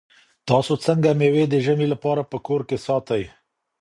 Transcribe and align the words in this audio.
تاسو 0.49 0.73
څنګه 0.85 1.09
مېوې 1.19 1.45
د 1.49 1.55
ژمي 1.65 1.87
لپاره 1.93 2.21
په 2.31 2.37
کور 2.47 2.61
کې 2.69 2.77
ساتئ؟ 2.85 3.23